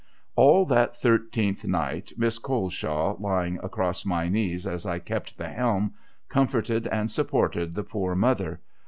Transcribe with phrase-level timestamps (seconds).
[0.35, 2.13] All that thirteenth night.
[2.17, 5.93] Miss Coleshaw, lying across my knees as I kept the helm,
[6.27, 8.61] comforted and supported the poor mother.